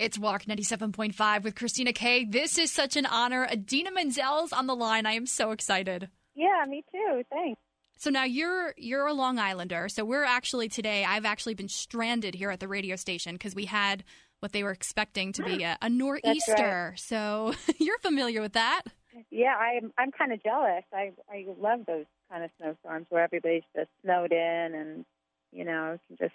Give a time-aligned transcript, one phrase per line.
[0.00, 2.24] It's Walk 97.5 with Christina Kay.
[2.24, 3.46] This is such an honor.
[3.50, 5.06] Idina Menzel's on the line.
[5.06, 6.08] I am so excited.
[6.34, 7.22] Yeah, me too.
[7.30, 7.60] Thanks.
[7.96, 9.88] So now you're you're a Long Islander.
[9.88, 13.66] So we're actually today I've actually been stranded here at the radio station because we
[13.66, 14.02] had
[14.40, 15.62] what they were expecting to be hmm.
[15.62, 16.90] a, a nor'easter.
[16.90, 16.98] right.
[16.98, 18.82] So you're familiar with that.
[19.30, 20.82] Yeah, I'm I'm kind of jealous.
[20.92, 25.04] I I love those kind of snowstorms where everybody's just snowed in and
[25.52, 26.34] you know can just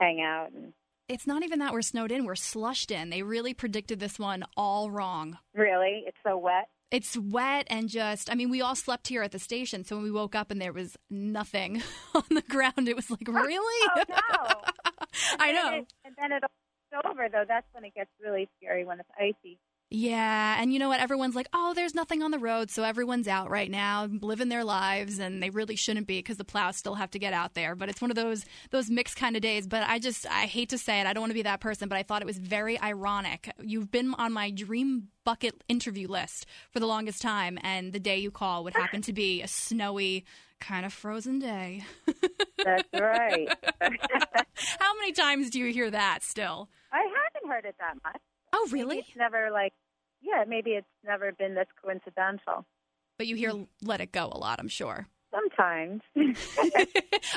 [0.00, 0.72] hang out and
[1.12, 3.10] It's not even that we're snowed in, we're slushed in.
[3.10, 5.38] They really predicted this one all wrong.
[5.54, 6.68] really it's so wet.
[6.90, 9.82] It's wet and just, I mean, we all slept here at the station.
[9.84, 11.82] So when we woke up and there was nothing
[12.14, 13.88] on the ground, it was like, oh, really?
[13.96, 14.60] Oh no!
[15.38, 15.58] I know.
[15.68, 16.46] And then it- and then it's
[17.06, 17.44] over though.
[17.48, 19.58] That's when it gets really scary when it's icy.
[19.94, 20.56] Yeah.
[20.58, 21.00] And you know what?
[21.00, 22.70] Everyone's like, oh, there's nothing on the road.
[22.70, 25.18] So everyone's out right now living their lives.
[25.18, 27.74] And they really shouldn't be because the plows still have to get out there.
[27.74, 29.66] But it's one of those, those mixed kind of days.
[29.66, 31.06] But I just, I hate to say it.
[31.06, 33.52] I don't want to be that person, but I thought it was very ironic.
[33.60, 37.58] You've been on my dream bucket interview list for the longest time.
[37.62, 40.24] And the day you call would happen to be a snowy,
[40.58, 41.84] kind of frozen day.
[42.64, 43.46] That's right.
[44.78, 46.70] How many times do you hear that still?
[46.92, 48.21] I haven't heard it that much.
[48.52, 48.98] Oh, Maybe really?
[48.98, 49.72] It's never like
[50.20, 50.44] yeah.
[50.46, 52.64] Maybe it's never been this coincidental.
[53.18, 55.06] But you hear Let It Go a lot, I'm sure.
[55.30, 56.02] Sometimes.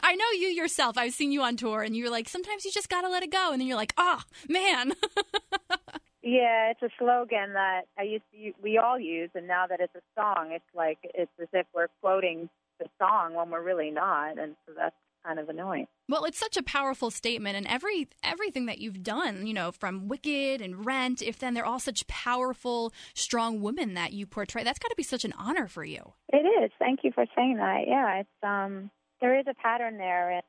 [0.03, 0.97] I know you yourself.
[0.97, 3.51] I've seen you on tour, and you're like, sometimes you just gotta let it go,
[3.51, 4.93] and then you're like, oh man.
[6.25, 9.93] Yeah, it's a slogan that I used to we all use, and now that it's
[9.93, 14.39] a song, it's like it's as if we're quoting the song when we're really not,
[14.39, 14.95] and so that's
[15.25, 15.87] kind of annoying.
[16.07, 20.07] well, it's such a powerful statement, and every everything that you've done, you know, from
[20.07, 24.63] Wicked and Rent, if then they're all such powerful, strong women that you portray.
[24.63, 26.13] That's got to be such an honor for you.
[26.31, 26.71] It is.
[26.79, 27.83] Thank you for saying that.
[27.87, 30.43] Yeah, it's um there is a pattern there, and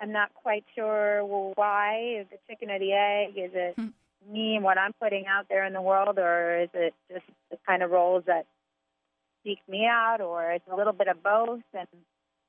[0.00, 2.18] I'm not quite sure why.
[2.20, 3.38] Is the chicken or the egg?
[3.38, 4.32] Is it Hmm.
[4.32, 7.56] me and what I'm putting out there in the world, or is it just the
[7.66, 8.46] kind of roles that
[9.44, 11.62] seek me out, or it's a little bit of both?
[11.72, 11.88] And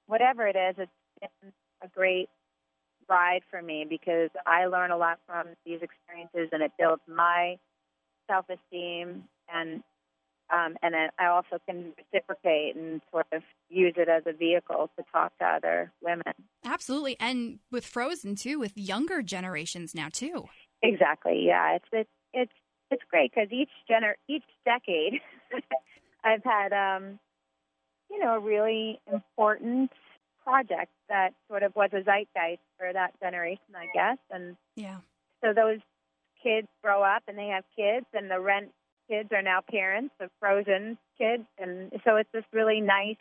[0.07, 1.51] whatever it is, it's been
[1.83, 2.29] a great
[3.09, 7.57] ride for me because I learn a lot from these experiences, and it builds my
[8.27, 9.83] self-esteem and
[10.51, 14.89] um, and then I also can reciprocate and sort of use it as a vehicle
[14.97, 16.33] to talk to other women.
[16.65, 20.45] Absolutely, and with Frozen too, with younger generations now too.
[20.81, 21.43] Exactly.
[21.45, 21.75] Yeah.
[21.75, 22.51] It's it's it's
[22.89, 25.21] it's great because each gener each decade,
[26.23, 27.19] I've had um,
[28.09, 29.91] you know a really important
[30.43, 34.17] project that sort of was a zeitgeist for that generation, I guess.
[34.31, 34.99] And Yeah.
[35.43, 35.79] so those
[36.41, 38.71] kids grow up and they have kids, and the rent
[39.09, 43.17] kids are now parents of Frozen kids, and so it's this really nice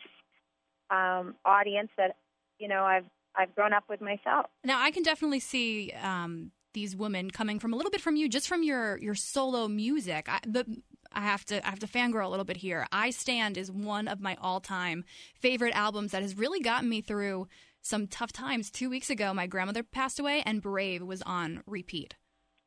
[0.89, 2.15] um, audience that
[2.59, 4.45] you know I've I've grown up with myself.
[4.63, 8.29] Now I can definitely see um, these women coming from a little bit from you,
[8.29, 10.27] just from your your solo music.
[10.29, 10.65] I, the
[11.11, 12.87] I have to I have to fangirl a little bit here.
[12.91, 15.03] I Stand is one of my all time
[15.35, 17.47] favorite albums that has really gotten me through
[17.81, 18.69] some tough times.
[18.69, 22.15] Two weeks ago, my grandmother passed away, and Brave was on repeat.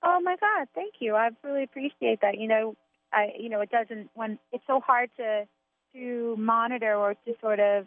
[0.03, 1.15] Oh my God, thank you.
[1.15, 2.39] I really appreciate that.
[2.39, 2.75] You know,
[3.13, 5.45] I you know it doesn't when it's so hard to
[5.95, 7.87] to monitor or to sort of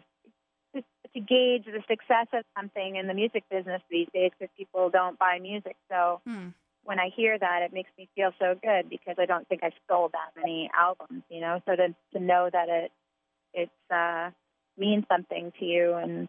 [0.74, 0.82] to,
[1.14, 5.18] to gauge the success of something in the music business these days because people don't
[5.18, 5.76] buy music.
[5.90, 6.48] So Hmm.
[6.86, 9.72] When I hear that, it makes me feel so good because I don't think I've
[9.88, 11.24] sold that many albums.
[11.28, 12.92] You know, so to to know that it
[13.52, 14.30] it's uh,
[14.78, 16.28] means something to you and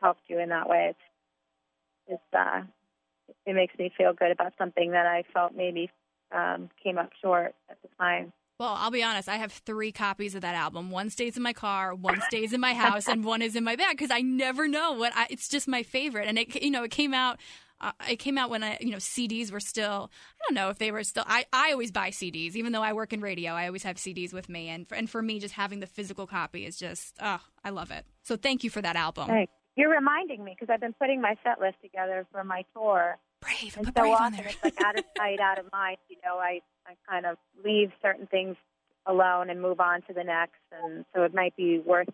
[0.00, 2.62] helped you in that way, it's it's uh,
[3.44, 5.90] it makes me feel good about something that I felt maybe
[6.32, 8.32] um, came up short at the time.
[8.58, 9.28] Well, I'll be honest.
[9.28, 10.90] I have three copies of that album.
[10.90, 13.76] One stays in my car, one stays in my house, and one is in my
[13.76, 15.12] bag because I never know what.
[15.14, 17.38] I, it's just my favorite, and it you know it came out.
[17.80, 20.10] Uh, it came out when I, you know CDs were still.
[20.40, 21.24] I don't know if they were still.
[21.26, 23.52] I, I always buy CDs, even though I work in radio.
[23.52, 26.26] I always have CDs with me, and for, and for me, just having the physical
[26.26, 27.14] copy is just.
[27.20, 28.04] Oh, I love it.
[28.24, 29.30] So thank you for that album.
[29.76, 33.76] You're reminding me because I've been putting my set list together for my tour, Brave.
[33.76, 34.48] and Put so Brave on often there.
[34.48, 35.98] it's like out of sight, out of mind.
[36.08, 38.56] You know, I I kind of leave certain things
[39.06, 42.08] alone and move on to the next, and so it might be worth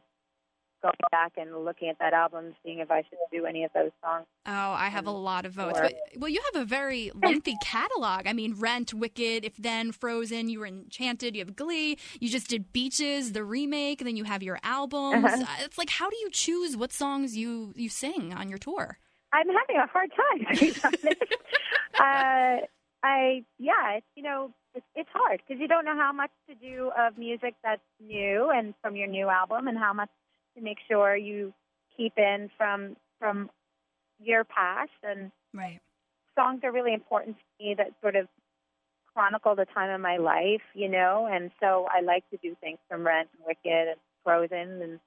[0.84, 3.90] going back and looking at that album, seeing if I should do any of those
[4.02, 4.26] songs.
[4.46, 5.80] Oh, I have a lot of votes.
[5.80, 8.26] But, well, you have a very lengthy catalog.
[8.26, 10.50] I mean, Rent, Wicked, If Then, Frozen.
[10.50, 11.34] You were Enchanted.
[11.34, 11.96] You have Glee.
[12.20, 14.02] You just did Beaches, the remake.
[14.02, 15.24] And then you have your albums.
[15.24, 15.42] Uh-huh.
[15.42, 18.98] Uh, It's like, how do you choose what songs you you sing on your tour?
[19.32, 20.54] I'm having a hard time.
[20.54, 21.06] To be honest.
[21.98, 22.66] uh,
[23.02, 26.54] I yeah, it's you know it's, it's hard because you don't know how much to
[26.54, 30.08] do of music that's new and from your new album, and how much
[30.56, 31.52] to make sure you
[31.96, 33.50] keep in from from
[34.20, 34.90] your past.
[35.02, 35.80] And Right.
[36.36, 38.28] songs are really important to me that sort of
[39.12, 42.78] chronicle the time of my life, you know, and so I like to do things
[42.88, 45.00] from Rent and Wicked and Frozen, and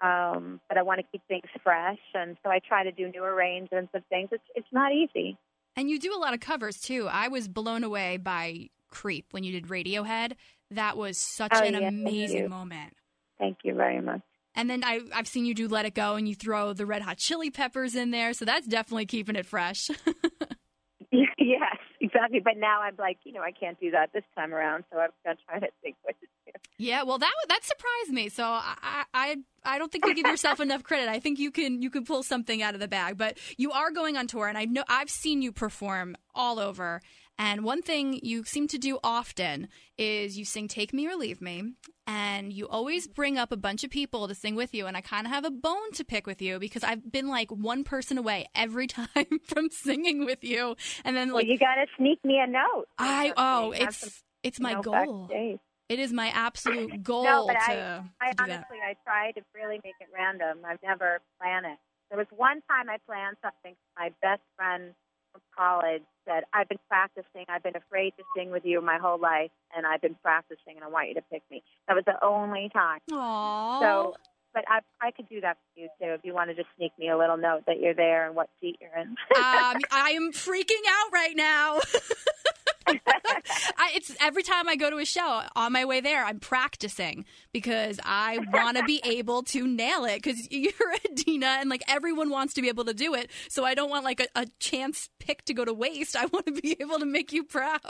[0.00, 3.24] um, but I want to keep things fresh, and so I try to do new
[3.24, 4.28] arrangements of things.
[4.32, 5.36] It's it's not easy.
[5.76, 7.08] And you do a lot of covers too.
[7.10, 10.32] I was blown away by Creep when you did Radiohead.
[10.70, 12.94] That was such Oh, an yeah, amazing moment.
[13.38, 14.20] Thank you very much.
[14.58, 17.02] And then I, I've seen you do Let It Go and you throw the Red
[17.02, 18.32] Hot Chili Peppers in there.
[18.32, 19.88] So that's definitely keeping it fresh.
[21.12, 22.40] yes, exactly.
[22.42, 25.10] But now I'm like, you know, I can't do that this time around, so I'm
[25.24, 26.52] gonna try to think what to do.
[26.76, 28.28] yeah, well, that that surprised me.
[28.30, 31.08] So I, I I don't think you give yourself enough credit.
[31.08, 33.16] I think you can you can pull something out of the bag.
[33.16, 37.00] But you are going on tour, and I know I've seen you perform all over.
[37.38, 41.40] And one thing you seem to do often is you sing Take Me or Leave
[41.40, 41.74] Me.
[42.06, 44.86] And you always bring up a bunch of people to sing with you.
[44.86, 47.50] And I kind of have a bone to pick with you because I've been like
[47.50, 50.74] one person away every time from singing with you.
[51.04, 52.86] And then, Well, like, you got to sneak me a note.
[52.98, 54.10] I, oh, it's, some,
[54.42, 55.26] it's you my know, goal.
[55.28, 55.58] backstage.
[55.88, 58.50] It is my absolute goal No, but to, I to do that.
[58.66, 60.58] honestly, I try to really make it random.
[60.66, 61.78] I've never planned it.
[62.10, 63.74] There was one time I planned something.
[63.74, 64.94] for My best friend
[65.38, 67.44] from college said, "I've been practicing.
[67.48, 70.84] I've been afraid to sing with you my whole life, and I've been practicing, and
[70.84, 73.00] I want you to pick me." That was the only time.
[73.10, 73.80] Aww.
[73.80, 74.14] So,
[74.54, 76.92] but I, I could do that for you too if you want to just sneak
[76.98, 79.08] me a little note that you're there and what seat you're in.
[79.08, 79.16] um,
[79.92, 81.80] I am freaking out right now.
[82.88, 87.24] I, it's every time I go to a show on my way there, I'm practicing
[87.52, 90.22] because I want to be able to nail it.
[90.22, 90.72] Because you're
[91.04, 93.30] Idina, and like everyone wants to be able to do it.
[93.48, 96.16] So I don't want like a, a chance pick to go to waste.
[96.16, 97.80] I want to be able to make you proud.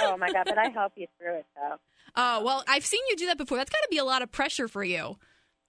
[0.00, 0.44] oh my god!
[0.46, 1.76] But I help you through it though.
[2.16, 3.58] Oh well, I've seen you do that before.
[3.58, 5.16] That's got to be a lot of pressure for you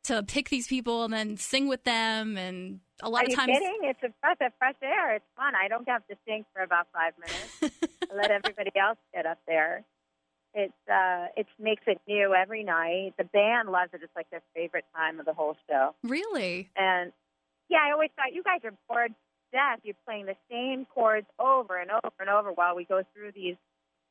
[0.07, 3.35] to pick these people and then sing with them, and a lot Are of you
[3.35, 3.51] times.
[3.53, 3.79] kidding?
[3.83, 5.15] It's a breath of fresh air.
[5.15, 5.53] It's fun.
[5.55, 7.81] I don't have to sing for about five minutes.
[8.11, 9.83] I let everybody else get up there.
[10.53, 13.13] It's uh, it makes it new every night.
[13.17, 14.01] The band loves it.
[14.01, 15.93] It's like their favorite time of the whole show.
[16.03, 16.69] Really?
[16.75, 17.11] And
[17.69, 19.15] yeah, I always thought you guys are bored to
[19.51, 19.79] death.
[19.83, 23.55] You're playing the same chords over and over and over while we go through these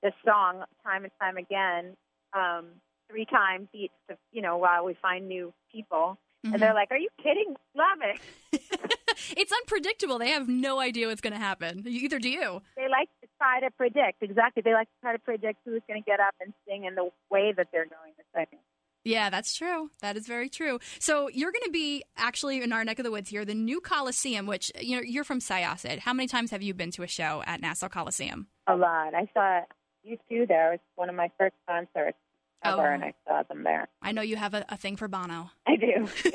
[0.02, 1.96] this song time and time again,
[2.32, 2.66] um,
[3.10, 3.92] three times each.
[4.10, 6.52] To, you know, while we find new people, Mhm.
[6.54, 7.56] and they're like, "Are you kidding?
[7.74, 8.20] Love it."
[9.36, 10.18] it's unpredictable.
[10.18, 11.84] They have no idea what's going to happen.
[11.86, 12.62] Either do you.
[12.76, 14.62] they like to try to predict exactly.
[14.62, 17.10] They like to try to predict who's going to get up and sing in the
[17.30, 18.58] way that they're going to sing.
[19.04, 19.90] Yeah, that's true.
[20.00, 20.80] That is very true.
[20.98, 23.80] So you're going to be actually in our neck of the woods here, the new
[23.80, 26.00] Coliseum, which you know you're from Syosset.
[26.00, 28.48] How many times have you been to a show at Nassau Coliseum?
[28.66, 29.14] A lot.
[29.14, 29.60] I saw
[30.02, 30.72] you two there.
[30.72, 32.18] It was one of my first concerts
[32.64, 32.94] ever, Oh.
[32.94, 33.88] and I saw them there.
[34.02, 35.50] I know you have a, a thing for Bono.
[35.66, 36.08] I do.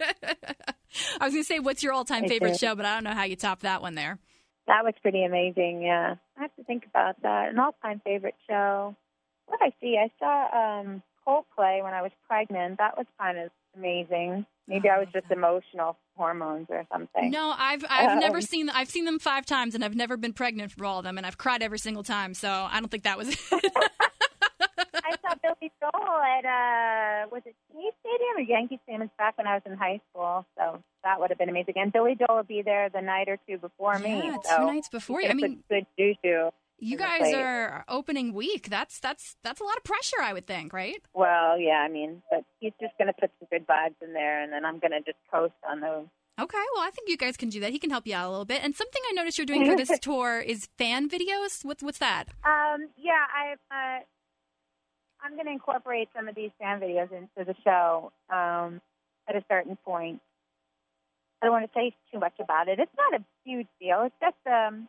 [1.20, 2.58] I was going to say, what's your all-time favorite do.
[2.58, 4.18] show, but I don't know how you top that one there.
[4.66, 5.82] that was pretty amazing.
[5.82, 7.50] Yeah, I have to think about that.
[7.50, 8.96] An all-time favorite show.
[9.46, 9.96] What did I see?
[9.98, 12.78] I saw um, Coldplay when I was pregnant.
[12.78, 14.44] That was kind of amazing.
[14.66, 15.34] Maybe Oh, I was just okay.
[15.34, 17.30] emotional hormones or something.
[17.30, 20.34] No, I've I've never Um, seen I've seen them five times, and I've never been
[20.34, 22.34] pregnant for all of them, and I've cried every single time.
[22.34, 23.38] So I don't think that was it.
[23.50, 23.60] I saw
[25.60, 29.54] Billy Joel at uh was it Yankee Stadium or Yankee Stadium It's back when I
[29.54, 31.74] was in high school, so that would have been amazing.
[31.76, 34.22] And Billy Joel would be there the night or two before me.
[34.24, 35.28] Yeah, so two nights before you.
[35.28, 36.50] I mean, good juju.
[36.78, 38.68] you guys are opening week.
[38.68, 41.02] That's that's that's a lot of pressure, I would think, right?
[41.14, 44.42] Well, yeah, I mean, but he's just going to put some good vibes in there,
[44.42, 46.06] and then I'm going to just coast on those.
[46.40, 47.72] Okay, well, I think you guys can do that.
[47.72, 48.62] He can help you out a little bit.
[48.62, 51.64] And something I noticed you're doing for this tour is fan videos.
[51.64, 52.26] What's what's that?
[52.44, 54.00] Um, yeah, I uh,
[55.22, 58.80] I'm going to incorporate some of these fan videos into the show um,
[59.28, 60.20] at a certain point.
[61.40, 62.78] I don't want to say too much about it.
[62.78, 64.02] It's not a huge deal.
[64.02, 64.88] It's just um,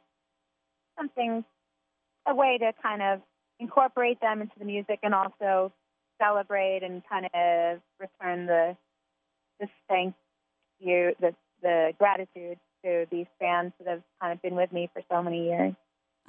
[0.98, 1.43] something,
[2.27, 3.21] a way to kind of
[3.59, 5.71] incorporate them into the music and also
[6.21, 8.75] celebrate and kind of return the
[9.59, 10.15] the thank
[10.79, 15.01] you, the the gratitude to these fans that have kind of been with me for
[15.12, 15.74] so many years.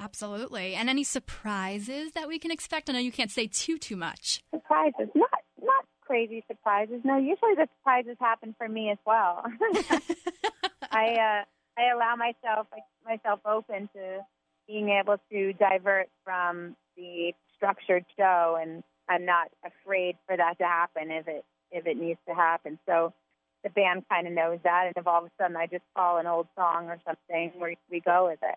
[0.01, 0.75] Absolutely.
[0.75, 2.89] And any surprises that we can expect?
[2.89, 4.43] I know you can't say too too much.
[4.51, 5.09] surprises.
[5.15, 5.31] Not
[5.63, 7.03] not crazy surprises.
[7.05, 9.45] No, usually the surprises happen for me as well.
[10.91, 11.45] I uh,
[11.79, 12.67] I allow myself
[13.05, 14.21] myself open to
[14.67, 20.65] being able to divert from the structured show, and I'm not afraid for that to
[20.65, 22.79] happen if it if it needs to happen.
[22.87, 23.13] So
[23.63, 26.17] the band kind of knows that, and if all of a sudden I just call
[26.17, 28.57] an old song or something, we we go with it.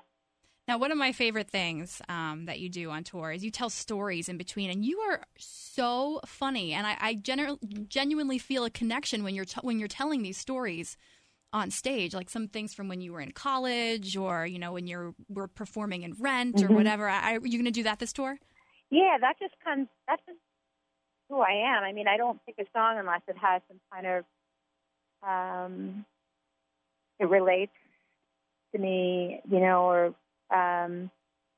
[0.67, 3.69] Now, one of my favorite things um, that you do on tour is you tell
[3.69, 6.71] stories in between, and you are so funny.
[6.71, 7.57] And I, I gener-
[7.89, 10.95] genuinely feel a connection when you're t- when you're telling these stories
[11.51, 14.87] on stage, like some things from when you were in college or, you know, when
[14.87, 16.71] you were performing in Rent Mm-hmm.
[16.71, 17.09] or whatever.
[17.09, 18.39] I, are you going to do that this tour?
[18.89, 19.87] Yeah, that just comes.
[20.07, 20.39] That's just
[21.29, 21.83] who I am.
[21.83, 24.25] I mean, I don't pick a song unless it has some kind of
[25.27, 26.05] um,
[27.19, 27.71] it relates
[28.73, 30.15] to me, you know, or
[30.53, 31.09] um,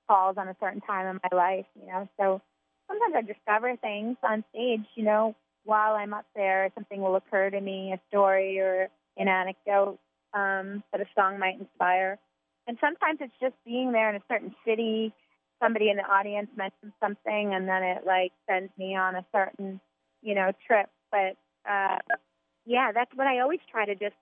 [0.08, 2.08] falls on a certain time in my life, you know.
[2.20, 2.42] So
[2.88, 6.72] sometimes I discover things on stage, you know, while I'm up there.
[6.76, 9.98] Something will occur to me, a story or an anecdote
[10.34, 12.20] um, that a song might inspire.
[12.68, 15.14] And sometimes it's just being there in a certain city.
[15.62, 19.80] Somebody in the audience mentions something, and then it like sends me on a certain,
[20.22, 20.90] you know, trip.
[21.12, 21.38] But
[21.70, 21.98] uh,
[22.66, 24.16] yeah, that's what I always try to just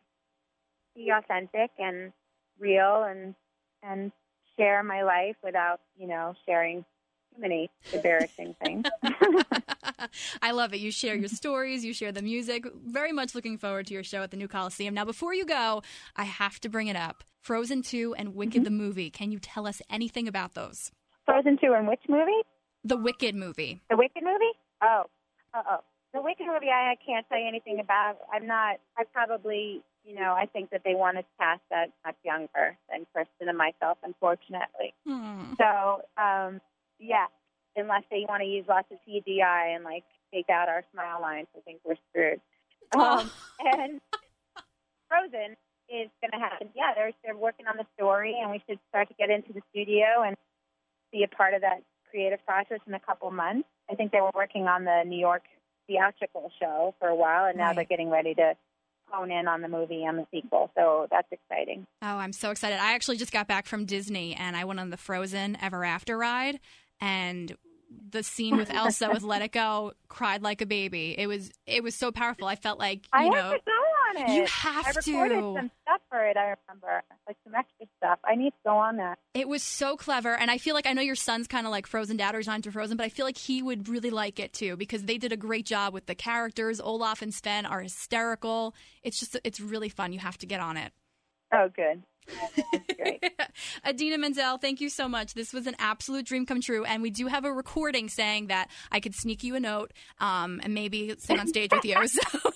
[0.95, 2.13] be authentic and
[2.59, 3.33] real, and
[3.81, 4.11] and
[4.57, 6.83] share my life without, you know, sharing
[7.35, 8.85] too many embarrassing things.
[10.41, 10.79] I love it.
[10.79, 12.65] You share your stories, you share the music.
[12.85, 14.93] Very much looking forward to your show at the New Coliseum.
[14.93, 15.81] Now, before you go,
[16.15, 18.63] I have to bring it up Frozen 2 and Wicked Mm-hmm.
[18.65, 19.09] the movie.
[19.09, 20.91] Can you tell us anything about those?
[21.25, 22.41] Frozen two and which movie?
[22.83, 23.81] The Wicked movie.
[23.89, 24.51] The Wicked movie?
[24.81, 25.03] Oh,
[25.53, 25.77] uh oh.
[26.13, 28.17] The Wicked movie, I, I can't tell you anything about.
[28.31, 28.75] I'm not.
[28.97, 33.05] I probably, you know, I think that they wanted to cast that much younger than
[33.15, 34.93] Kristin and myself, unfortunately.
[35.07, 35.53] Hmm.
[35.57, 36.59] So, um,
[36.99, 37.27] yeah,
[37.75, 41.47] unless they want to use lots of CGI and like take out our smile lines,
[41.55, 42.41] I think we're screwed.
[42.95, 44.01] Um, and
[45.07, 45.55] Frozen
[45.89, 46.69] is going to happen.
[46.75, 49.61] Yeah, they're they're working on the story, and we should start to get into the
[49.71, 50.35] studio and
[51.11, 53.67] be a part of that creative process in a couple months.
[53.89, 55.43] I think they were working on the New York
[55.87, 57.75] theatrical show for a while, and now Right.
[57.77, 58.55] they're getting ready to
[59.13, 60.71] hone in on the movie and the sequel.
[60.75, 61.85] So that's exciting.
[62.01, 62.79] Oh, I'm so excited.
[62.79, 66.17] I actually just got back from Disney and I went on the Frozen Ever After
[66.17, 66.59] ride
[66.99, 67.55] and
[68.09, 71.15] the scene with Elsa with Let It Go cried like a baby.
[71.17, 72.47] It was it was so powerful.
[72.47, 74.35] I felt like, I you have know, to go on it.
[74.35, 75.53] you have I recorded to.
[75.57, 75.71] some
[76.13, 76.37] for it.
[76.37, 78.19] I remember, like some extra stuff.
[78.23, 79.17] I need to go on that.
[79.33, 81.87] It was so clever, and I feel like I know your son's kind of like
[81.87, 84.53] Frozen dad or designed to Frozen, but I feel like he would really like it
[84.53, 86.79] too because they did a great job with the characters.
[86.79, 88.75] Olaf and Sven are hysterical.
[89.01, 90.13] It's just it's really fun.
[90.13, 90.91] You have to get on it.
[91.51, 92.03] Oh, good.
[92.97, 93.23] Great.
[93.87, 95.33] Idina Menzel, thank you so much.
[95.33, 98.69] This was an absolute dream come true, and we do have a recording saying that
[98.91, 101.95] I could sneak you a note um, and maybe sing on stage with you.
[102.07, 102.51] So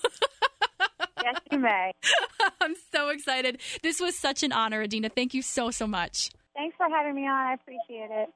[1.34, 1.92] yes, you may.
[2.62, 3.60] I'm so excited.
[3.84, 5.10] This was such an honor, Idina.
[5.10, 6.30] Thank you so so much.
[6.56, 7.48] Thanks for having me on.
[7.48, 8.30] I appreciate it.